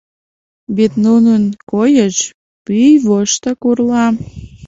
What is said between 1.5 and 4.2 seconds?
койыш пӱй воштак урла.